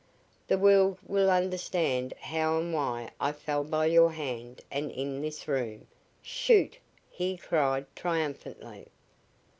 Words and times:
"The 0.47 0.57
world 0.57 0.97
will 1.05 1.29
understand 1.29 2.15
how 2.21 2.57
and 2.57 2.73
why 2.73 3.11
I 3.19 3.31
fell 3.31 3.63
by 3.63 3.85
your 3.85 4.11
hand 4.13 4.61
and 4.71 4.89
in 4.89 5.21
this 5.21 5.47
room. 5.47 5.85
Shoot!" 6.23 6.79
he 7.11 7.37
cried, 7.37 7.85
triumphantly. 7.95 8.87